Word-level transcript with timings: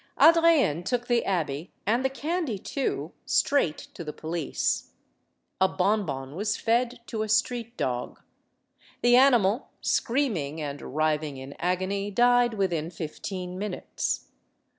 Adrienne 0.19 0.81
took 0.83 1.05
the 1.05 1.23
abbe, 1.25 1.71
and 1.85 2.03
the 2.03 2.09
candy, 2.09 2.57
too, 2.57 3.11
straight 3.27 3.77
to 3.77 4.03
the 4.03 4.11
police. 4.11 4.93
A 5.61 5.67
bonbon 5.67 6.33
was 6.35 6.57
fed 6.57 7.01
to 7.05 7.21
a 7.21 7.29
street 7.29 7.77
dog. 7.77 8.19
The 9.03 9.15
animal, 9.15 9.69
screaming 9.79 10.59
and 10.59 10.81
writhing 10.95 11.37
in 11.37 11.53
agony, 11.59 12.09
died 12.09 12.55
within 12.55 12.89
fifteen 12.89 13.59
minutes. 13.59 14.29